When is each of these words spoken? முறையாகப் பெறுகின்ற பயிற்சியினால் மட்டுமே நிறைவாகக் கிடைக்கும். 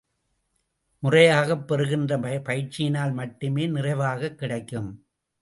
முறையாகப் 0.99 1.67
பெறுகின்ற 1.67 2.17
பயிற்சியினால் 2.39 3.13
மட்டுமே 3.13 3.67
நிறைவாகக் 3.67 4.35
கிடைக்கும். 4.35 5.05